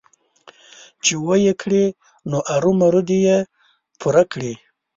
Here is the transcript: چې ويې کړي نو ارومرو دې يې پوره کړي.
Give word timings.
چې 1.03 1.13
ويې 1.25 1.53
کړي 1.61 1.85
نو 2.29 2.37
ارومرو 2.55 3.01
دې 3.09 3.17
يې 3.27 3.37
پوره 3.99 4.23
کړي. 4.31 4.53